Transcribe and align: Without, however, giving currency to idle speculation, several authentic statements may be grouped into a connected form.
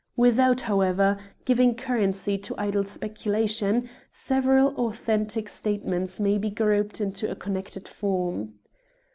Without, 0.15 0.61
however, 0.61 1.15
giving 1.45 1.75
currency 1.75 2.35
to 2.35 2.55
idle 2.57 2.85
speculation, 2.85 3.87
several 4.09 4.69
authentic 4.69 5.47
statements 5.47 6.19
may 6.19 6.39
be 6.39 6.49
grouped 6.49 6.99
into 6.99 7.29
a 7.29 7.35
connected 7.35 7.87
form. 7.87 8.55